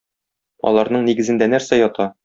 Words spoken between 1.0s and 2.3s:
нигезендә нәрсә ята?